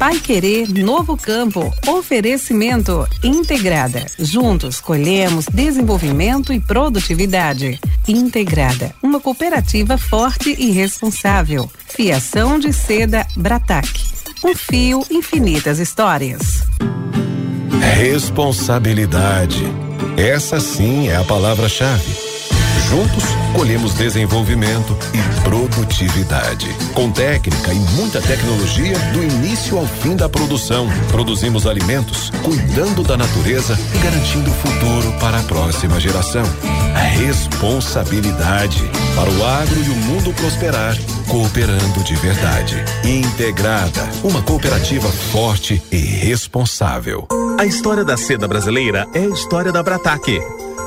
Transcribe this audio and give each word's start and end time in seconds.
Pai 0.00 0.18
Querer 0.18 0.66
Novo 0.82 1.14
Campo. 1.14 1.70
Oferecimento 1.86 3.06
Integrada. 3.22 4.06
Juntos 4.18 4.80
colhemos 4.80 5.44
desenvolvimento 5.44 6.54
e 6.54 6.58
produtividade. 6.58 7.78
Integrada, 8.08 8.94
uma 9.02 9.20
cooperativa 9.20 9.98
forte 9.98 10.56
e 10.58 10.70
responsável. 10.70 11.70
Fiação 11.86 12.58
de 12.58 12.72
seda 12.72 13.26
Bratac. 13.36 13.90
Um 14.42 14.54
fio, 14.54 15.04
infinitas 15.10 15.78
histórias. 15.78 16.64
Responsabilidade. 17.98 19.62
Essa 20.16 20.60
sim 20.60 21.10
é 21.10 21.16
a 21.16 21.24
palavra-chave. 21.24 22.29
Juntos, 22.90 23.22
colhemos 23.54 23.94
desenvolvimento 23.94 24.98
e 25.14 25.42
produtividade. 25.44 26.66
Com 26.92 27.08
técnica 27.08 27.72
e 27.72 27.78
muita 27.94 28.20
tecnologia, 28.20 28.98
do 29.12 29.22
início 29.22 29.78
ao 29.78 29.86
fim 29.86 30.16
da 30.16 30.28
produção, 30.28 30.88
produzimos 31.08 31.68
alimentos, 31.68 32.30
cuidando 32.42 33.04
da 33.04 33.16
natureza 33.16 33.78
e 33.94 33.98
garantindo 33.98 34.50
o 34.50 34.54
futuro 34.54 35.12
para 35.20 35.38
a 35.38 35.42
próxima 35.44 36.00
geração. 36.00 36.42
A 36.92 36.98
responsabilidade 36.98 38.82
para 39.14 39.30
o 39.30 39.46
agro 39.46 39.84
e 39.84 39.88
o 39.88 39.94
mundo 39.94 40.34
prosperar, 40.34 40.96
cooperando 41.28 42.02
de 42.02 42.16
verdade. 42.16 42.74
Integrada, 43.04 44.02
uma 44.24 44.42
cooperativa 44.42 45.08
forte 45.08 45.80
e 45.92 45.96
responsável. 45.96 47.28
A 47.56 47.64
história 47.64 48.04
da 48.04 48.16
seda 48.16 48.48
brasileira 48.48 49.06
é 49.14 49.20
a 49.20 49.28
história 49.28 49.70
da 49.70 49.80
Brataque 49.80 50.40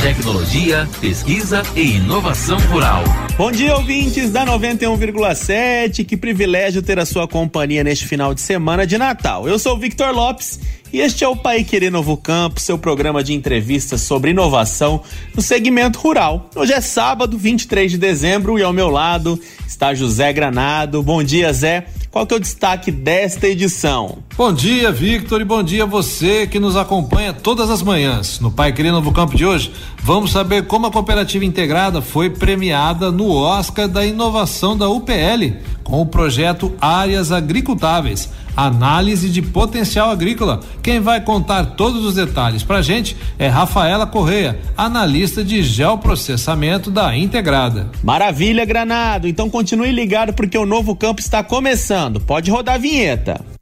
tecnologia, 0.00 0.88
pesquisa 1.00 1.62
e 1.74 1.96
inovação 1.96 2.58
rural. 2.70 3.02
Bom 3.36 3.50
dia, 3.50 3.74
ouvintes 3.76 4.30
da 4.30 4.44
91,7. 4.46 6.04
Que 6.04 6.16
privilégio 6.16 6.82
ter 6.82 6.98
a 6.98 7.06
sua 7.06 7.26
companhia 7.26 7.82
neste 7.82 8.06
final 8.06 8.34
de 8.34 8.40
semana 8.40 8.86
de 8.86 8.98
Natal. 8.98 9.48
Eu 9.48 9.58
sou 9.58 9.78
Victor 9.78 10.14
Lopes 10.14 10.60
e 10.92 11.00
este 11.00 11.24
é 11.24 11.28
o 11.28 11.36
Pai 11.36 11.64
Querer 11.64 11.90
Novo 11.90 12.16
Campo, 12.16 12.60
seu 12.60 12.78
programa 12.78 13.22
de 13.22 13.34
entrevistas 13.34 14.02
sobre 14.02 14.30
inovação 14.30 15.02
no 15.34 15.42
segmento 15.42 15.98
rural. 15.98 16.48
Hoje 16.54 16.72
é 16.72 16.80
sábado, 16.80 17.36
23 17.36 17.92
de 17.92 17.98
dezembro, 17.98 18.58
e 18.58 18.62
ao 18.62 18.72
meu 18.72 18.88
lado 18.88 19.38
está 19.66 19.94
José 19.94 20.32
Granado. 20.32 21.02
Bom 21.02 21.22
dia, 21.22 21.52
Zé. 21.52 21.86
Qual 22.16 22.26
que 22.26 22.32
é 22.32 22.38
o 22.38 22.40
destaque 22.40 22.90
desta 22.90 23.46
edição? 23.46 24.20
Bom 24.38 24.50
dia, 24.50 24.90
Victor, 24.90 25.42
e 25.42 25.44
bom 25.44 25.62
dia 25.62 25.82
a 25.82 25.86
você 25.86 26.46
que 26.46 26.58
nos 26.58 26.74
acompanha 26.74 27.34
todas 27.34 27.68
as 27.68 27.82
manhãs. 27.82 28.40
No 28.40 28.50
Pai 28.50 28.72
Querer 28.72 28.90
Novo 28.90 29.12
Campo 29.12 29.36
de 29.36 29.44
hoje, 29.44 29.70
vamos 30.06 30.30
saber 30.30 30.68
como 30.68 30.86
a 30.86 30.92
cooperativa 30.92 31.44
integrada 31.44 32.00
foi 32.00 32.30
premiada 32.30 33.10
no 33.10 33.28
Oscar 33.34 33.88
da 33.88 34.06
Inovação 34.06 34.78
da 34.78 34.88
UPL 34.88 35.56
com 35.82 36.00
o 36.00 36.06
projeto 36.06 36.72
Áreas 36.80 37.32
Agricultáveis 37.32 38.30
análise 38.56 39.28
de 39.28 39.42
potencial 39.42 40.08
agrícola. 40.08 40.60
Quem 40.80 41.00
vai 41.00 41.20
contar 41.20 41.74
todos 41.76 42.04
os 42.04 42.14
detalhes 42.14 42.62
para 42.62 42.78
a 42.78 42.82
gente 42.82 43.16
é 43.38 43.48
Rafaela 43.48 44.06
Correia, 44.06 44.58
analista 44.76 45.44
de 45.44 45.62
geoprocessamento 45.62 46.90
da 46.90 47.14
Integrada. 47.14 47.90
Maravilha, 48.02 48.64
Granado. 48.64 49.28
Então 49.28 49.50
continue 49.50 49.90
ligado 49.90 50.32
porque 50.32 50.56
o 50.56 50.64
novo 50.64 50.96
campo 50.96 51.20
está 51.20 51.42
começando. 51.42 52.20
Pode 52.20 52.50
rodar 52.50 52.76
a 52.76 52.78
vinheta. 52.78 53.55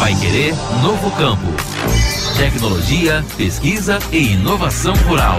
Vai 0.00 0.14
querer 0.14 0.54
novo 0.82 1.10
campo. 1.10 1.46
Tecnologia, 2.34 3.22
pesquisa 3.36 3.98
e 4.10 4.32
inovação 4.32 4.94
rural. 5.06 5.38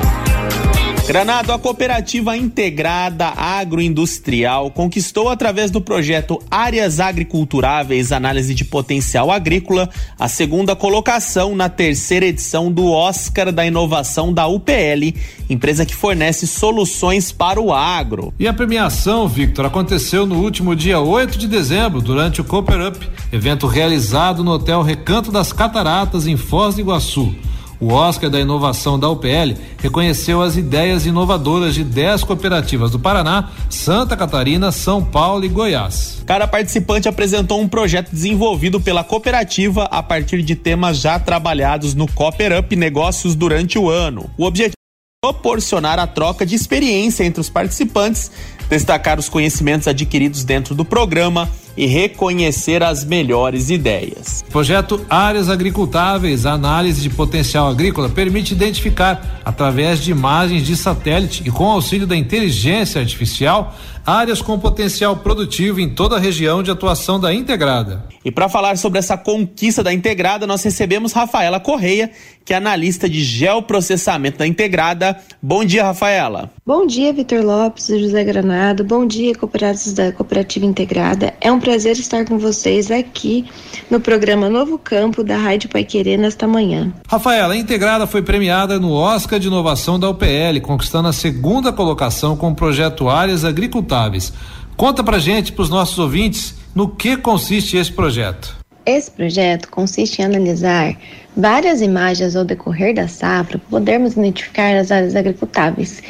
Granado, 1.12 1.52
a 1.52 1.60
cooperativa 1.60 2.38
integrada 2.38 3.34
agroindustrial 3.36 4.72
conquistou 4.72 5.28
através 5.28 5.70
do 5.70 5.82
projeto 5.82 6.42
Áreas 6.50 7.02
Agriculturáveis 7.02 8.14
Análise 8.14 8.54
de 8.54 8.64
Potencial 8.64 9.30
Agrícola 9.30 9.90
a 10.18 10.30
segunda 10.30 10.74
colocação 10.74 11.54
na 11.54 11.68
terceira 11.68 12.26
edição 12.26 12.72
do 12.72 12.90
Oscar 12.90 13.52
da 13.52 13.66
Inovação 13.66 14.32
da 14.32 14.48
UPL, 14.48 15.14
empresa 15.50 15.86
que 15.86 15.94
fornece 15.94 16.48
soluções 16.48 17.30
para 17.30 17.60
o 17.60 17.74
agro. 17.74 18.34
E 18.40 18.48
a 18.48 18.54
premiação, 18.54 19.28
Victor, 19.28 19.66
aconteceu 19.66 20.26
no 20.26 20.42
último 20.42 20.74
dia 20.74 21.02
8 21.02 21.38
de 21.38 21.46
dezembro, 21.50 22.00
durante 22.00 22.40
o 22.40 22.46
Cooper 22.46 22.88
Up, 22.88 23.10
evento 23.34 23.68
realizado 23.68 24.46
no 24.46 24.52
Hotel 24.52 24.82
Recanto 24.82 25.30
das 25.30 25.52
Cataratas, 25.52 26.26
em 26.26 26.38
Foz 26.38 26.76
do 26.76 26.80
Iguaçu. 26.80 27.36
O 27.82 27.94
Oscar 27.94 28.30
da 28.30 28.40
Inovação 28.40 29.00
da 29.00 29.10
UPL 29.10 29.58
reconheceu 29.82 30.40
as 30.40 30.56
ideias 30.56 31.08
inovadoras 31.08 31.74
de 31.74 31.84
10 31.84 32.24
cooperativas 32.24 32.92
do 32.92 33.00
Paraná, 33.00 33.50
Santa 33.72 34.16
Catarina, 34.16 34.72
São 34.72 35.04
Paulo 35.04 35.44
e 35.44 35.50
Goiás. 35.50 36.22
Cada 36.28 36.48
participante 36.48 37.10
apresentou 37.10 37.60
um 37.60 37.68
projeto 37.68 38.12
desenvolvido 38.12 38.80
pela 38.80 39.04
cooperativa 39.04 39.86
a 39.86 40.04
partir 40.04 40.44
de 40.44 40.56
temas 40.56 41.00
já 41.00 41.18
trabalhados 41.18 41.96
no 41.96 42.08
Cooper 42.08 42.60
Up 42.60 42.76
Negócios 42.76 43.34
durante 43.34 43.80
o 43.80 43.90
ano. 43.90 44.30
O 44.38 44.46
objetivo 44.46 44.76
é 45.24 45.28
proporcionar 45.28 45.98
a 45.98 46.06
troca 46.06 46.46
de 46.46 46.54
experiência 46.54 47.24
entre 47.24 47.42
os 47.42 47.50
participantes, 47.50 48.32
destacar 48.70 49.18
os 49.18 49.28
conhecimentos 49.28 49.88
adquiridos 49.88 50.44
dentro 50.44 50.76
do 50.76 50.86
programa 50.86 51.50
e 51.76 51.86
reconhecer 51.86 52.84
as 52.84 53.04
melhores 53.04 53.70
ideias. 53.70 54.44
Projeto 54.50 55.06
Áreas 55.10 55.50
Agricultáveis, 55.50 56.46
análise 56.46 57.02
de 57.02 57.10
potencial 57.10 57.70
agrícola, 57.70 58.10
permite 58.10 58.54
identificar, 58.54 59.42
através 59.46 60.00
de 60.00 60.12
imagens 60.12 60.66
de 60.66 60.76
satélite 60.76 61.44
e 61.46 61.52
com 61.52 61.70
auxílio 61.70 62.06
da 62.06 62.16
inteligência 62.16 63.00
artificial, 63.00 63.76
áreas 64.06 64.42
com 64.42 64.60
potencial 64.60 65.18
produtivo 65.18 65.80
em 65.80 65.90
toda 65.90 66.18
a 66.18 66.20
região 66.20 66.64
de 66.64 66.72
atuação 66.72 67.20
da 67.20 67.34
Integrada. 67.34 68.06
E 68.24 68.32
para 68.32 68.50
falar 68.50 68.78
sobre 68.78 69.00
essa 69.00 69.18
conquista 69.18 69.84
da 69.84 69.94
Integrada, 69.94 70.46
nós 70.46 70.64
recebemos 70.64 71.14
Rafaela 71.14 71.60
Correia, 71.60 72.12
que 72.46 72.54
é 72.54 72.58
analista 72.58 73.10
de 73.10 73.24
geoprocessamento 73.24 74.40
da 74.40 74.48
Integrada. 74.48 75.18
Bom 75.42 75.64
dia, 75.64 75.84
Rafaela. 75.84 76.52
Bom 76.64 76.86
dia, 76.86 77.12
Vitor 77.12 77.44
Lopes 77.44 77.90
e 77.90 78.00
José 78.00 78.24
Granado. 78.24 78.84
Bom 78.84 79.08
dia, 79.08 79.34
cooperados 79.34 79.94
da 79.94 80.12
Cooperativa 80.12 80.64
Integrada. 80.64 81.34
É 81.42 81.52
um 81.52 81.60
prazer 81.60 81.94
estar 81.94 82.24
com 82.24 82.38
vocês 82.38 82.92
aqui 82.92 83.46
no 83.90 84.00
programa 84.00 84.48
Novo 84.48 84.78
Campo 84.78 85.24
da 85.24 85.38
Rádio 85.38 85.72
Pai 85.72 85.84
Querer 85.84 86.18
nesta 86.18 86.48
manhã. 86.48 86.94
Rafaela, 87.08 87.56
a 87.56 87.58
Integrada 87.58 88.06
foi 88.06 88.22
premiada 88.22 88.80
no 88.80 88.92
Oscar 88.92 89.40
de 89.40 89.48
Inovação 89.48 90.00
da 90.00 90.08
UPL, 90.08 90.62
conquistando 90.62 91.08
a 91.08 91.14
segunda 91.14 91.74
colocação 91.74 92.38
com 92.38 92.52
o 92.52 92.56
projeto 92.56 93.10
Áreas 93.10 93.44
Agricultáveis. 93.44 94.32
Conta 94.78 95.04
pra 95.04 95.18
gente, 95.18 95.54
pros 95.54 95.68
nossos 95.68 95.98
ouvintes, 95.98 96.54
no 96.76 96.88
que 96.88 97.18
consiste 97.18 97.76
esse 97.76 97.92
projeto. 97.92 98.56
Esse 98.86 99.10
projeto 99.10 99.68
consiste 99.70 100.22
em 100.22 100.26
analisar 100.26 100.96
várias 101.36 101.82
imagens 101.82 102.36
ao 102.36 102.46
decorrer 102.46 102.94
da 102.94 103.08
safra 103.08 103.58
para 103.58 103.70
podermos 103.80 104.14
identificar 104.14 104.76
as 104.76 104.92
áreas 104.92 105.16
agricultáveis 105.16 106.04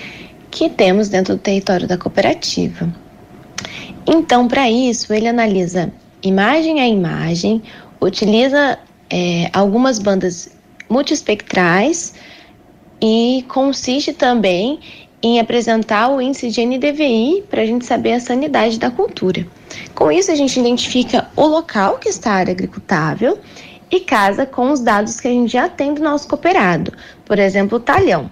que 0.51 0.69
temos 0.69 1.09
dentro 1.09 1.35
do 1.35 1.39
território 1.39 1.87
da 1.87 1.97
cooperativa. 1.97 2.93
Então, 4.05 4.47
para 4.47 4.69
isso, 4.69 5.13
ele 5.13 5.27
analisa 5.27 5.91
imagem 6.21 6.81
a 6.81 6.87
imagem, 6.87 7.63
utiliza 7.99 8.77
é, 9.09 9.49
algumas 9.53 9.97
bandas 9.97 10.49
multiespectrais 10.89 12.13
e 13.01 13.45
consiste 13.47 14.13
também 14.13 14.79
em 15.23 15.39
apresentar 15.39 16.09
o 16.09 16.19
índice 16.19 16.49
de 16.49 16.65
NDVI 16.65 17.43
para 17.49 17.61
a 17.61 17.65
gente 17.65 17.85
saber 17.85 18.13
a 18.13 18.19
sanidade 18.19 18.79
da 18.79 18.89
cultura. 18.89 19.45
Com 19.93 20.11
isso, 20.11 20.31
a 20.31 20.35
gente 20.35 20.59
identifica 20.59 21.29
o 21.35 21.45
local 21.45 21.97
que 21.99 22.09
está 22.09 22.31
a 22.31 22.35
área 22.35 22.51
agricultável 22.51 23.39
e 23.89 23.99
casa 23.99 24.45
com 24.45 24.71
os 24.71 24.79
dados 24.79 25.19
que 25.19 25.27
a 25.27 25.31
gente 25.31 25.51
já 25.51 25.69
tem 25.69 25.93
do 25.93 26.01
nosso 26.01 26.27
cooperado, 26.27 26.91
por 27.25 27.37
exemplo, 27.37 27.77
o 27.77 27.81
talhão. 27.81 28.31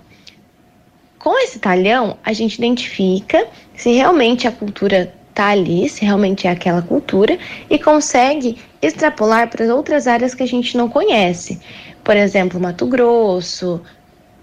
Com 1.19 1.37
esse 1.43 1.59
talhão, 1.59 2.17
a 2.23 2.31
gente 2.31 2.55
identifica 2.55 3.45
se 3.75 3.91
realmente 3.91 4.47
a 4.47 4.51
cultura 4.51 5.13
está 5.29 5.49
ali, 5.49 5.87
se 5.89 6.05
realmente 6.05 6.47
é 6.47 6.51
aquela 6.51 6.81
cultura, 6.81 7.37
e 7.69 7.77
consegue 7.77 8.57
extrapolar 8.81 9.49
para 9.49 9.75
outras 9.75 10.07
áreas 10.07 10.33
que 10.33 10.43
a 10.43 10.47
gente 10.47 10.77
não 10.77 10.87
conhece. 10.89 11.59
Por 12.03 12.15
exemplo, 12.15 12.59
Mato 12.59 12.85
Grosso, 12.87 13.81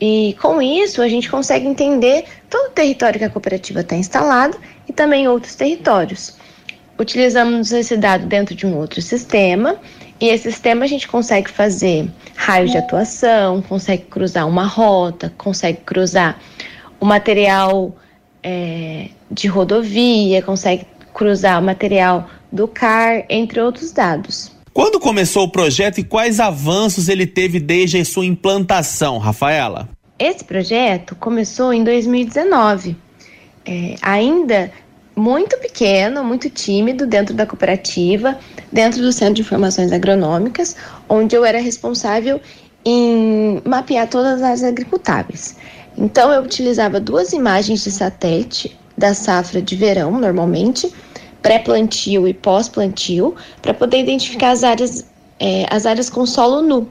e 0.01 0.37
com 0.41 0.61
isso, 0.61 1.01
a 1.01 1.09
gente 1.09 1.31
consegue 1.31 1.67
entender 1.67 2.25
todo 2.51 2.69
o 2.69 2.73
território 2.73 3.19
que 3.19 3.25
a 3.25 3.31
cooperativa 3.31 3.81
está 3.81 3.97
instalado 3.97 4.59
e 4.87 4.93
também 4.93 5.27
outros 5.27 5.55
territórios. 5.55 6.37
Utilizamos 6.99 7.73
esse 7.73 7.97
dado 7.97 8.27
dentro 8.27 8.55
de 8.55 8.67
um 8.67 8.77
outro 8.77 9.01
sistema 9.01 9.77
E 10.21 10.29
esse 10.29 10.51
sistema 10.51 10.85
a 10.85 10.89
gente 10.89 11.07
consegue 11.07 11.51
fazer 11.51 12.11
raios 12.35 12.71
de 12.71 12.79
atuação, 12.79 13.61
consegue 13.63 14.05
cruzar 14.05 14.49
uma 14.49 14.65
rota, 14.65 15.33
consegue 15.37 15.79
cruzar 15.85 16.39
o 16.99 17.05
material 17.05 17.95
é, 18.43 19.09
de 19.31 19.47
rodovia, 19.47 20.41
consegue 20.43 20.87
cruzar 21.13 21.61
o 21.61 21.65
material 21.65 22.29
do 22.51 22.67
CAR, 22.67 23.25
entre 23.29 23.61
outros 23.61 23.93
dados. 23.93 24.53
Quando 24.73 25.01
começou 25.01 25.45
o 25.45 25.49
projeto 25.51 25.99
e 25.99 26.05
quais 26.05 26.39
avanços 26.39 27.09
ele 27.09 27.27
teve 27.27 27.59
desde 27.59 27.99
a 27.99 28.05
sua 28.05 28.27
implantação, 28.27 29.19
Rafaela? 29.19 29.89
Esse 30.19 30.45
projeto 30.45 31.15
começou 31.17 31.73
em 31.73 31.83
2019, 31.85 32.97
é, 33.67 33.97
ainda 34.01 34.71
muito 35.17 35.57
pequeno, 35.59 36.23
muito 36.23 36.51
tímido 36.51 37.07
dentro 37.07 37.35
da 37.35 37.47
cooperativa, 37.47 38.39
dentro 38.71 39.01
do 39.01 39.11
Centro 39.11 39.35
de 39.35 39.41
Informações 39.41 39.91
Agronômicas, 39.91 40.77
onde 41.09 41.35
eu 41.35 41.45
era 41.45 41.59
responsável 41.59 42.39
em 42.85 43.61
mapear 43.65 44.09
todas 44.09 44.43
as 44.43 44.63
agricultáveis. 44.63 45.57
Então 45.97 46.31
eu 46.31 46.43
utilizava 46.43 47.01
duas 47.01 47.33
imagens 47.33 47.83
de 47.83 47.91
satélite 47.91 48.79
da 48.97 49.15
safra 49.15 49.63
de 49.63 49.75
verão, 49.75 50.13
normalmente, 50.21 50.93
pré-plantio 51.41 52.29
e 52.29 52.35
pós-plantio, 52.35 53.35
para 53.63 53.73
poder 53.73 54.01
identificar 54.01 54.51
as 54.51 54.63
áreas, 54.63 55.07
é, 55.41 55.67
as 55.71 55.87
áreas 55.87 56.11
com 56.11 56.27
solo 56.27 56.61
nu. 56.61 56.89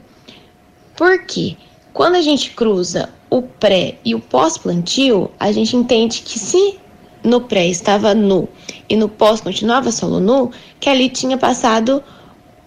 Por 0.96 1.24
quê? 1.24 1.56
Quando 1.92 2.16
a 2.16 2.22
gente 2.22 2.50
cruza 2.50 3.08
o 3.30 3.42
pré 3.42 3.96
e 4.04 4.14
o 4.14 4.20
pós-plantio, 4.20 5.30
a 5.38 5.52
gente 5.52 5.76
entende 5.76 6.22
que 6.22 6.38
se 6.38 6.78
no 7.26 7.40
pré 7.40 7.66
estava 7.66 8.14
nu 8.14 8.48
e 8.88 8.96
no 8.96 9.08
pós 9.08 9.40
continuava 9.40 9.90
solo 9.90 10.20
nu, 10.20 10.50
que 10.78 10.88
ali 10.88 11.08
tinha 11.08 11.36
passado 11.36 12.02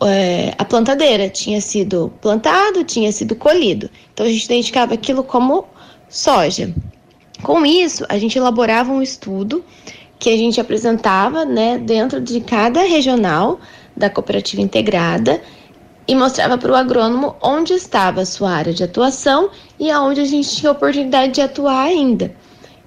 é, 0.03 0.53
a 0.57 0.65
plantadeira, 0.65 1.29
tinha 1.29 1.61
sido 1.61 2.11
plantado, 2.21 2.83
tinha 2.83 3.11
sido 3.11 3.35
colhido. 3.35 3.89
Então 4.13 4.25
a 4.25 4.29
gente 4.29 4.43
identificava 4.45 4.93
aquilo 4.93 5.23
como 5.23 5.65
soja. 6.09 6.73
Com 7.41 7.65
isso, 7.65 8.05
a 8.09 8.17
gente 8.17 8.37
elaborava 8.37 8.91
um 8.91 9.01
estudo 9.01 9.63
que 10.19 10.29
a 10.29 10.37
gente 10.37 10.59
apresentava 10.59 11.45
né, 11.45 11.77
dentro 11.77 12.19
de 12.19 12.41
cada 12.41 12.81
regional 12.81 13.59
da 13.95 14.09
cooperativa 14.09 14.61
integrada 14.61 15.41
e 16.05 16.13
mostrava 16.13 16.57
para 16.57 16.71
o 16.71 16.75
agrônomo 16.75 17.35
onde 17.41 17.73
estava 17.73 18.21
a 18.21 18.25
sua 18.25 18.51
área 18.51 18.73
de 18.73 18.83
atuação 18.83 19.49
e 19.79 19.89
aonde 19.89 20.19
a 20.19 20.25
gente 20.25 20.53
tinha 20.53 20.71
oportunidade 20.71 21.33
de 21.33 21.41
atuar 21.41 21.83
ainda 21.83 22.35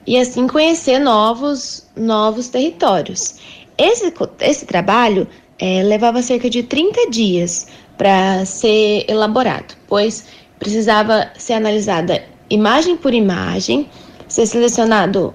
e 0.07 0.19
assim 0.19 0.47
conhecer 0.47 0.99
novos, 0.99 1.87
novos 1.97 2.49
territórios. 2.49 3.37
Esse, 3.79 4.13
esse 4.41 4.67
trabalho 4.67 5.27
é, 5.59 5.83
levava 5.83 6.23
cerca 6.23 6.51
de 6.51 6.63
30 6.63 7.11
dias 7.11 7.67
para 7.97 8.45
ser 8.45 9.05
elaborado, 9.09 9.75
pois 9.87 10.25
precisava 10.59 11.31
ser 11.37 11.55
analisada 11.55 12.23
imagem 12.51 12.97
por 12.97 13.15
imagem, 13.15 13.89
ser 14.29 14.47
selecionado 14.47 15.35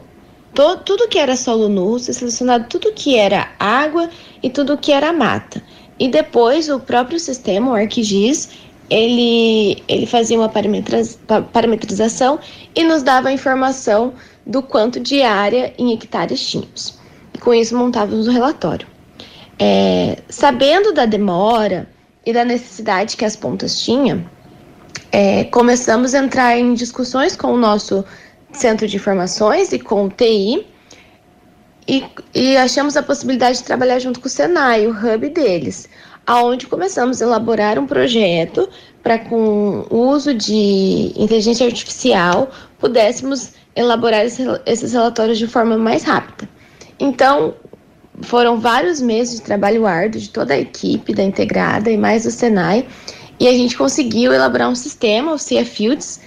to, 0.53 0.77
tudo 0.85 1.07
que 1.07 1.19
era 1.19 1.35
solo 1.35 1.69
nu, 1.69 1.99
ser 1.99 2.13
selecionado 2.13 2.65
tudo 2.69 2.91
que 2.93 3.15
era 3.15 3.49
água 3.59 4.09
e 4.41 4.49
tudo 4.49 4.77
que 4.77 4.91
era 4.91 5.11
mata. 5.13 5.61
E 5.99 6.07
depois 6.07 6.69
o 6.69 6.79
próprio 6.79 7.19
sistema, 7.19 7.71
o 7.71 7.73
ArcGIS, 7.73 8.49
ele, 8.89 9.83
ele 9.87 10.05
fazia 10.05 10.37
uma 10.37 10.49
parametrização 10.49 12.39
e 12.75 12.83
nos 12.83 13.03
dava 13.03 13.29
a 13.29 13.33
informação 13.33 14.13
do 14.47 14.61
quanto 14.61 14.99
de 14.99 15.21
área 15.21 15.73
em 15.77 15.93
hectares 15.93 16.47
tínhamos. 16.49 16.97
E 17.33 17.37
com 17.37 17.53
isso 17.53 17.77
montávamos 17.77 18.27
o 18.27 18.31
relatório. 18.31 18.87
É, 19.59 20.19
sabendo 20.29 20.93
da 20.93 21.05
demora 21.05 21.87
e 22.25 22.31
da 22.31 22.45
necessidade 22.45 23.17
que 23.17 23.25
as 23.25 23.35
pontas 23.35 23.81
tinham, 23.81 24.25
é, 25.11 25.43
começamos 25.45 26.13
a 26.13 26.19
entrar 26.19 26.57
em 26.57 26.73
discussões 26.73 27.35
com 27.35 27.53
o 27.53 27.57
nosso 27.57 28.05
centro 28.53 28.87
de 28.87 28.95
informações 28.95 29.73
e 29.73 29.79
com 29.79 30.05
o 30.05 30.09
TI 30.09 30.65
e, 31.87 32.03
e 32.33 32.57
achamos 32.57 32.95
a 32.97 33.03
possibilidade 33.03 33.59
de 33.59 33.63
trabalhar 33.63 33.99
junto 33.99 34.19
com 34.19 34.27
o 34.27 34.29
Senai, 34.29 34.87
o 34.87 34.91
hub 34.91 35.29
deles, 35.29 35.87
aonde 36.25 36.67
começamos 36.67 37.21
a 37.21 37.25
elaborar 37.25 37.79
um 37.79 37.87
projeto 37.87 38.69
para 39.01 39.17
com 39.17 39.85
o 39.89 40.09
uso 40.09 40.33
de 40.33 41.13
inteligência 41.15 41.65
artificial 41.65 42.51
pudéssemos 42.77 43.53
elaborar 43.77 44.25
esses 44.65 44.91
relatórios 44.91 45.37
de 45.37 45.47
forma 45.47 45.77
mais 45.77 46.03
rápida. 46.03 46.49
Então, 46.99 47.53
foram 48.21 48.59
vários 48.59 48.99
meses 48.99 49.35
de 49.35 49.41
trabalho 49.43 49.85
árduo 49.85 50.19
de 50.19 50.29
toda 50.29 50.55
a 50.55 50.59
equipe 50.59 51.13
da 51.13 51.23
Integrada 51.23 51.89
e 51.91 51.97
mais 51.97 52.23
do 52.23 52.31
Senai, 52.31 52.87
e 53.39 53.47
a 53.47 53.51
gente 53.51 53.77
conseguiu 53.77 54.33
elaborar 54.33 54.69
um 54.69 54.75
sistema, 54.75 55.31
o 55.31 55.37
CIA 55.37 55.63
Fields, 55.63 56.19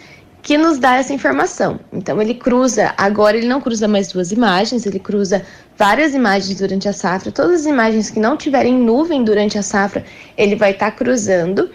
que 0.42 0.56
nos 0.56 0.78
dá 0.78 0.96
essa 0.96 1.12
informação. 1.12 1.80
Então 1.92 2.22
ele 2.22 2.34
cruza, 2.34 2.94
agora 2.96 3.36
ele 3.36 3.48
não 3.48 3.60
cruza 3.60 3.88
mais 3.88 4.08
duas 4.08 4.30
imagens, 4.30 4.86
ele 4.86 5.00
cruza 5.00 5.42
várias 5.76 6.14
imagens 6.14 6.58
durante 6.58 6.88
a 6.88 6.92
safra, 6.92 7.32
todas 7.32 7.62
as 7.62 7.66
imagens 7.66 8.10
que 8.10 8.20
não 8.20 8.36
tiverem 8.36 8.74
nuvem 8.74 9.24
durante 9.24 9.58
a 9.58 9.62
safra, 9.62 10.04
ele 10.38 10.54
vai 10.54 10.70
estar 10.70 10.92
tá 10.92 10.96
cruzando. 10.96 11.70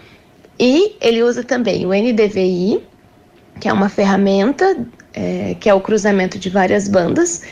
E 0.58 0.96
ele 1.02 1.22
usa 1.22 1.44
também 1.44 1.84
o 1.84 1.90
NDVI, 1.90 2.82
que 3.60 3.68
é 3.68 3.72
uma 3.72 3.90
ferramenta 3.90 4.74
é, 5.16 5.56
que 5.58 5.68
é 5.68 5.74
o 5.74 5.80
cruzamento 5.80 6.38
de 6.38 6.50
várias 6.50 6.86
bandas 6.86 7.42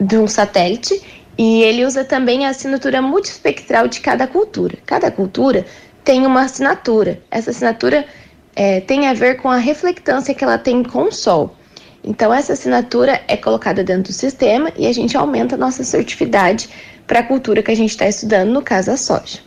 de 0.00 0.16
um 0.16 0.26
satélite, 0.26 1.02
e 1.36 1.62
ele 1.62 1.84
usa 1.84 2.04
também 2.04 2.46
a 2.46 2.50
assinatura 2.50 3.02
multispectral 3.02 3.88
de 3.88 4.00
cada 4.00 4.26
cultura. 4.26 4.78
Cada 4.86 5.10
cultura 5.10 5.66
tem 6.04 6.24
uma 6.24 6.42
assinatura. 6.42 7.20
Essa 7.30 7.50
assinatura 7.50 8.06
é, 8.54 8.80
tem 8.80 9.08
a 9.08 9.14
ver 9.14 9.40
com 9.40 9.50
a 9.50 9.56
reflectância 9.56 10.34
que 10.34 10.44
ela 10.44 10.58
tem 10.58 10.82
com 10.84 11.04
o 11.04 11.12
Sol. 11.12 11.56
Então, 12.04 12.32
essa 12.32 12.52
assinatura 12.52 13.20
é 13.26 13.36
colocada 13.36 13.82
dentro 13.82 14.12
do 14.12 14.12
sistema 14.12 14.70
e 14.76 14.86
a 14.86 14.92
gente 14.92 15.16
aumenta 15.16 15.54
a 15.54 15.58
nossa 15.58 15.82
assertividade 15.82 16.68
para 17.06 17.20
a 17.20 17.22
cultura 17.22 17.62
que 17.62 17.70
a 17.70 17.76
gente 17.76 17.90
está 17.90 18.06
estudando, 18.06 18.50
no 18.50 18.62
caso 18.62 18.90
a 18.90 18.96
soja. 18.96 19.38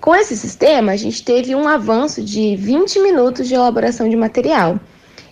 Com 0.00 0.14
esse 0.14 0.36
sistema, 0.36 0.92
a 0.92 0.96
gente 0.96 1.22
teve 1.22 1.54
um 1.54 1.68
avanço 1.68 2.22
de 2.22 2.56
20 2.56 3.00
minutos 3.00 3.46
de 3.46 3.54
elaboração 3.54 4.08
de 4.08 4.16
material. 4.16 4.80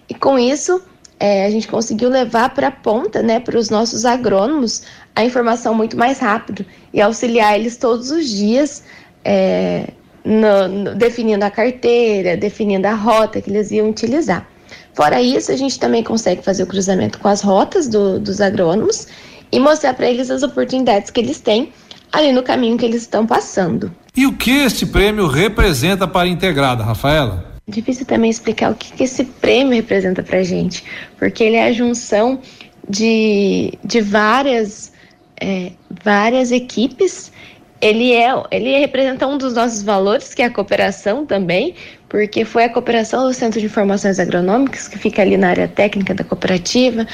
E 0.09 0.15
com 0.15 0.39
isso, 0.39 0.83
é, 1.19 1.47
a 1.47 1.51
gente 1.51 1.67
conseguiu 1.69 2.09
levar 2.09 2.51
para 2.51 2.69
a 2.69 2.71
ponta, 2.71 3.23
né, 3.23 3.41
para 3.41 3.59
os 3.59 3.71
nossos 3.71 4.05
agrônomos, 4.05 4.83
a 5.15 5.25
informação 5.25 5.75
muito 5.75 5.97
mais 5.97 6.19
rápido 6.19 6.65
e 6.93 7.01
auxiliar 7.01 7.59
eles 7.59 7.77
todos 7.77 8.11
os 8.11 8.29
dias, 8.29 8.85
é, 9.25 9.89
no, 10.25 10.69
no, 10.69 10.95
definindo 10.95 11.45
a 11.45 11.51
carteira, 11.51 12.37
definindo 12.37 12.87
a 12.87 12.95
rota 12.95 13.41
que 13.41 13.51
eles 13.51 13.71
iam 13.71 13.89
utilizar. 13.89 14.47
Fora 14.95 15.21
isso, 15.21 15.53
a 15.53 15.57
gente 15.57 15.79
também 15.79 16.03
consegue 16.03 16.43
fazer 16.43 16.63
o 16.63 16.67
cruzamento 16.67 17.19
com 17.19 17.29
as 17.29 17.41
rotas 17.41 17.89
do, 17.89 18.19
dos 18.19 18.41
agrônomos 18.41 19.07
e 19.53 19.59
mostrar 19.59 19.95
para 19.95 20.09
eles 20.09 20.31
as 20.31 20.43
oportunidades 20.43 21.11
que 21.11 21.21
eles 21.21 21.41
têm 21.41 21.73
ali 22.13 22.33
no 22.33 22.43
caminho 22.43 22.77
que 22.77 22.85
eles 22.85 23.03
estão 23.03 23.27
passando. 23.27 23.93
E 24.17 24.27
o 24.27 24.33
que 24.37 24.51
este 24.51 24.87
prêmio 24.87 25.27
representa 25.27 26.09
para 26.09 26.27
a 26.27 26.29
Integrada, 26.29 26.83
Rafaela? 26.83 27.56
Difícil 27.69 28.07
também 28.07 28.31
explicar 28.31 28.71
o 28.71 28.77
que, 28.77 28.93
que 28.93 29.03
esse 29.03 29.25
prêmio 29.25 29.75
representa 29.75 30.23
para 30.23 30.41
gente, 30.45 30.85
porque 31.19 31.43
ele 31.43 31.57
é 31.57 31.65
a 31.65 31.73
junção 31.73 32.41
de, 32.89 33.77
de 33.83 34.01
várias, 34.01 34.93
é, 35.41 35.73
várias 36.05 36.53
equipes. 36.53 37.33
Ele, 37.81 38.13
é, 38.13 38.31
ele 38.53 38.79
representa 38.79 39.27
um 39.27 39.37
dos 39.37 39.55
nossos 39.55 39.83
valores, 39.83 40.33
que 40.33 40.43
é 40.43 40.45
a 40.45 40.51
cooperação 40.51 41.27
também, 41.27 41.75
porque 42.09 42.45
foi 42.45 42.63
a 42.63 42.69
cooperação 42.69 43.27
do 43.27 43.35
Centro 43.35 43.59
de 43.59 43.67
Informações 43.67 44.21
Agronômicas, 44.21 44.87
que 44.87 44.97
fica 44.97 45.23
ali 45.23 45.37
na 45.37 45.49
área 45.49 45.67
técnica 45.67 46.15
da 46.15 46.23
cooperativa, 46.23 47.05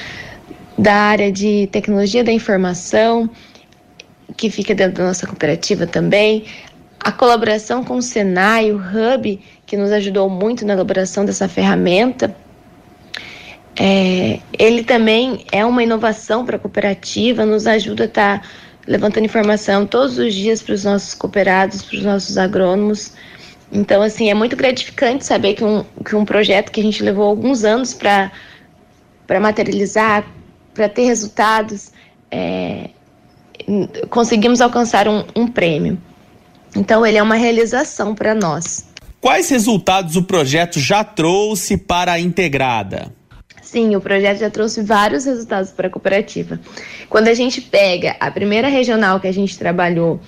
da 0.76 0.94
área 0.94 1.32
de 1.32 1.66
tecnologia 1.73 2.23
da 2.23 2.30
informação, 2.30 3.30
que 4.37 4.50
fica 4.50 4.75
dentro 4.75 4.99
da 4.99 5.04
nossa 5.04 5.26
cooperativa 5.26 5.87
também, 5.87 6.44
a 7.04 7.11
colaboração 7.11 7.82
com 7.82 7.97
o 7.97 8.02
Senai, 8.02 8.71
o 8.71 8.76
Hub, 8.76 9.40
que 9.73 9.76
nos 9.79 9.91
ajudou 9.91 10.29
muito 10.29 10.67
na 10.67 10.75
elaboração 10.75 11.25
dessa 11.25 11.49
ferramenta. 11.49 12.37
É, 13.75 14.38
ele 14.59 14.85
também 14.85 15.47
é 15.50 15.64
uma 15.64 15.83
inovação 15.83 16.45
para 16.45 16.57
a 16.57 16.59
cooperativa, 16.59 17.47
nos 17.47 17.67
ajuda 17.67 18.02
a 18.02 18.07
estar 18.07 18.41
tá 18.43 18.49
levantando 18.87 19.25
informação 19.25 19.87
todos 19.87 20.19
os 20.19 20.35
dias 20.35 20.61
para 20.61 20.75
os 20.75 20.85
nossos 20.85 21.14
cooperados, 21.14 21.81
para 21.81 21.97
os 21.97 22.05
nossos 22.05 22.37
agrônomos. 22.37 23.14
Então, 23.73 24.02
assim, 24.02 24.29
é 24.29 24.35
muito 24.35 24.57
gratificante 24.57 25.25
saber 25.25 25.55
que 25.55 25.64
um, 25.64 25.83
que 26.05 26.14
um 26.14 26.26
projeto 26.26 26.71
que 26.71 26.79
a 26.79 26.85
gente 26.85 27.02
levou 27.02 27.25
alguns 27.25 27.64
anos 27.64 27.95
para 27.95 28.31
materializar, 29.41 30.26
para 30.75 30.87
ter 30.87 31.07
resultados, 31.07 31.93
é, 32.31 32.91
conseguimos 34.11 34.61
alcançar 34.61 35.09
um, 35.09 35.25
um 35.35 35.47
prêmio. 35.47 35.97
Então, 36.76 37.07
ele 37.07 37.17
é 37.17 37.23
uma 37.23 37.37
realização 37.37 38.14
para 38.14 38.35
nós. 38.35 38.92
Quais 39.23 39.49
resultados 39.50 40.17
o 40.17 40.25
projeto 40.25 40.81
já 40.81 41.05
trouxe 41.05 41.76
para 41.76 42.11
a 42.11 42.19
integrada? 42.19 43.14
Sim, 43.62 43.95
o 43.95 44.00
projeto 44.00 44.41
já 44.41 44.50
trouxe 44.50 44.83
vários 44.83 45.25
resultados 45.26 45.71
para 45.71 45.87
a 45.87 45.91
cooperativa. 45.91 46.59
Quando 47.09 47.29
a 47.29 47.35
gente 47.35 47.61
pega 47.61 48.17
a 48.19 48.33
primeira 48.33 48.67
regional 48.67 49.21
que 49.21 49.29
a 49.29 49.33
gente 49.33 49.57
trabalhou 49.57 50.21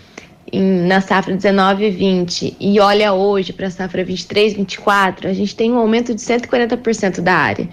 em, 0.52 0.86
na 0.86 1.00
safra 1.00 1.34
19 1.34 1.86
e 1.86 1.90
20 1.90 2.56
e 2.60 2.78
olha 2.78 3.12
hoje 3.12 3.52
para 3.52 3.66
a 3.66 3.70
safra 3.70 4.04
23 4.04 4.52
24, 4.52 5.28
a 5.28 5.32
gente 5.32 5.56
tem 5.56 5.72
um 5.72 5.78
aumento 5.78 6.14
de 6.14 6.20
140% 6.20 7.20
da 7.20 7.34
área. 7.34 7.68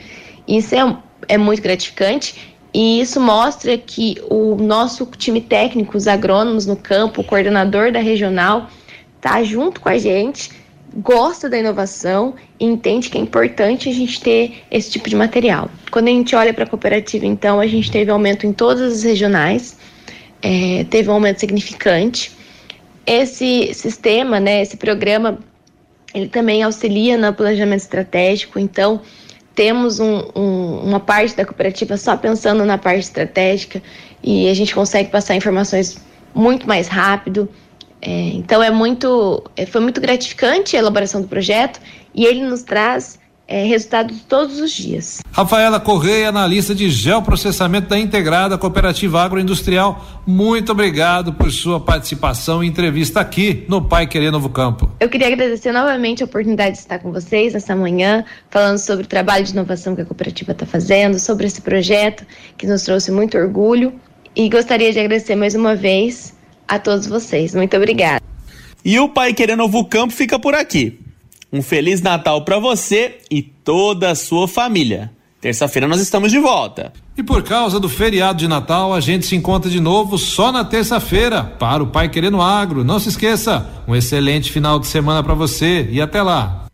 Isso 0.47 0.73
é, 0.73 0.97
é 1.27 1.37
muito 1.37 1.61
gratificante 1.61 2.55
e 2.73 2.99
isso 2.99 3.21
mostra 3.21 3.77
que 3.77 4.15
o 4.27 4.55
nosso 4.55 5.05
time 5.15 5.39
técnico, 5.39 5.95
os 5.95 6.07
agrônomos 6.07 6.65
no 6.65 6.75
campo, 6.75 7.21
o 7.21 7.23
coordenador 7.23 7.91
da 7.91 7.99
regional, 7.99 8.71
está 9.17 9.43
junto 9.43 9.79
com 9.79 9.87
a 9.87 9.99
gente, 9.99 10.60
gosta 10.95 11.49
da 11.49 11.57
inovação 11.57 12.35
e 12.59 12.65
entende 12.65 13.09
que 13.09 13.17
é 13.17 13.21
importante 13.21 13.89
a 13.89 13.93
gente 13.93 14.19
ter 14.21 14.63
esse 14.69 14.91
tipo 14.91 15.09
de 15.09 15.15
material. 15.15 15.69
Quando 15.89 16.07
a 16.07 16.11
gente 16.11 16.35
olha 16.35 16.53
para 16.53 16.65
a 16.65 16.67
cooperativa, 16.67 17.25
então, 17.25 17.59
a 17.59 17.67
gente 17.67 17.89
teve 17.91 18.11
aumento 18.11 18.45
em 18.45 18.53
todas 18.53 18.93
as 18.93 19.03
regionais, 19.03 19.77
é, 20.41 20.85
teve 20.89 21.09
um 21.09 21.13
aumento 21.13 21.39
significante. 21.39 22.31
Esse 23.05 23.73
sistema, 23.73 24.39
né, 24.39 24.61
esse 24.61 24.77
programa, 24.77 25.39
ele 26.13 26.27
também 26.27 26.61
auxilia 26.63 27.17
no 27.17 27.33
planejamento 27.33 27.81
estratégico, 27.81 28.59
então 28.59 29.01
temos 29.55 29.99
um, 29.99 30.23
um, 30.35 30.79
uma 30.79 30.99
parte 30.99 31.35
da 31.35 31.45
cooperativa 31.45 31.97
só 31.97 32.15
pensando 32.17 32.65
na 32.65 32.77
parte 32.77 33.01
estratégica 33.01 33.81
e 34.23 34.49
a 34.49 34.53
gente 34.53 34.73
consegue 34.73 35.09
passar 35.09 35.35
informações 35.35 35.97
muito 36.33 36.67
mais 36.67 36.87
rápido. 36.87 37.49
É, 38.01 38.29
então 38.29 38.63
é 38.63 38.71
muito, 38.71 39.43
é, 39.55 39.65
foi 39.65 39.79
muito 39.79 40.01
gratificante 40.01 40.75
a 40.75 40.79
elaboração 40.79 41.21
do 41.21 41.27
projeto 41.27 41.79
e 42.15 42.25
ele 42.25 42.41
nos 42.43 42.63
traz 42.63 43.19
é, 43.47 43.65
resultados 43.65 44.21
todos 44.29 44.59
os 44.59 44.71
dias. 44.71 45.21
Rafaela 45.31 45.79
Correia, 45.79 46.29
analista 46.29 46.73
de 46.73 46.89
geoprocessamento 46.89 47.89
da 47.89 47.99
Integrada 47.99 48.57
Cooperativa 48.57 49.21
Agroindustrial, 49.21 50.03
muito 50.25 50.71
obrigado 50.71 51.33
por 51.33 51.51
sua 51.51 51.79
participação 51.79 52.63
e 52.63 52.67
entrevista 52.67 53.19
aqui 53.19 53.65
no 53.67 53.83
Pai 53.83 54.07
Querer 54.07 54.31
Novo 54.31 54.49
Campo. 54.49 54.89
Eu 54.99 55.09
queria 55.09 55.27
agradecer 55.27 55.73
novamente 55.73 56.23
a 56.23 56.25
oportunidade 56.25 56.71
de 56.71 56.79
estar 56.79 56.99
com 56.99 57.11
vocês 57.11 57.53
essa 57.53 57.75
manhã, 57.75 58.23
falando 58.49 58.77
sobre 58.77 59.03
o 59.03 59.07
trabalho 59.07 59.43
de 59.43 59.51
inovação 59.51 59.95
que 59.95 60.01
a 60.01 60.05
cooperativa 60.05 60.53
está 60.53 60.65
fazendo, 60.65 61.19
sobre 61.19 61.45
esse 61.45 61.61
projeto 61.61 62.25
que 62.57 62.65
nos 62.65 62.83
trouxe 62.83 63.11
muito 63.11 63.37
orgulho 63.37 63.93
e 64.33 64.47
gostaria 64.49 64.93
de 64.93 64.99
agradecer 64.99 65.35
mais 65.35 65.55
uma 65.55 65.75
vez 65.75 66.33
a 66.71 66.79
todos 66.79 67.05
vocês. 67.05 67.53
Muito 67.53 67.75
obrigada. 67.75 68.21
E 68.83 68.97
o 68.97 69.09
Pai 69.09 69.33
Querer 69.33 69.57
Novo 69.57 69.83
Campo 69.85 70.13
fica 70.13 70.39
por 70.39 70.55
aqui. 70.55 70.99
Um 71.51 71.61
Feliz 71.61 72.01
Natal 72.01 72.45
para 72.45 72.59
você 72.59 73.17
e 73.29 73.41
toda 73.41 74.09
a 74.09 74.15
sua 74.15 74.47
família. 74.47 75.11
Terça-feira 75.41 75.85
nós 75.85 75.99
estamos 75.99 76.31
de 76.31 76.39
volta. 76.39 76.93
E 77.17 77.21
por 77.21 77.43
causa 77.43 77.77
do 77.77 77.89
feriado 77.89 78.39
de 78.39 78.47
Natal, 78.47 78.93
a 78.93 79.01
gente 79.01 79.25
se 79.25 79.35
encontra 79.35 79.69
de 79.69 79.81
novo 79.81 80.17
só 80.17 80.49
na 80.49 80.63
terça-feira 80.63 81.43
para 81.43 81.83
o 81.83 81.87
Pai 81.87 82.07
Querendo 82.07 82.41
Agro. 82.41 82.85
Não 82.85 82.99
se 82.99 83.09
esqueça, 83.09 83.67
um 83.85 83.93
excelente 83.93 84.49
final 84.49 84.79
de 84.79 84.87
semana 84.87 85.21
para 85.21 85.33
você 85.33 85.89
e 85.91 85.99
até 85.99 86.21
lá. 86.21 86.67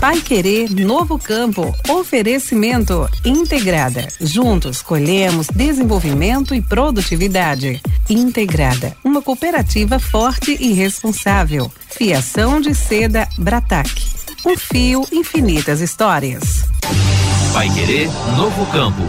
Pai 0.00 0.18
Querer 0.22 0.70
Novo 0.70 1.18
Campo. 1.18 1.76
Oferecimento 1.86 3.06
Integrada. 3.22 4.08
Juntos 4.18 4.80
colhemos 4.80 5.48
desenvolvimento 5.48 6.54
e 6.54 6.62
produtividade. 6.62 7.82
Integrada, 8.08 8.96
uma 9.04 9.20
cooperativa 9.20 9.98
forte 9.98 10.56
e 10.58 10.72
responsável. 10.72 11.70
Fiação 11.90 12.62
de 12.62 12.74
seda 12.74 13.28
Bratac. 13.36 13.90
Um 14.46 14.56
fio 14.56 15.06
infinitas 15.12 15.82
histórias. 15.82 16.64
Pai 17.52 17.68
Querer 17.68 18.08
Novo 18.38 18.64
Campo. 18.72 19.02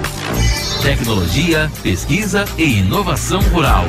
Tecnologia, 0.84 1.72
pesquisa 1.82 2.44
e 2.58 2.80
inovação 2.80 3.40
rural. 3.44 3.86